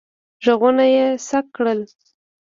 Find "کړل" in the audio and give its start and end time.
1.55-1.79